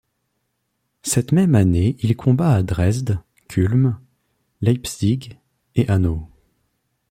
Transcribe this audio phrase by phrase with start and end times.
[1.03, 3.99] Cette même année il combat à Dresde, Kulm,
[4.61, 5.37] Leipzig,
[5.75, 6.27] et Hanau.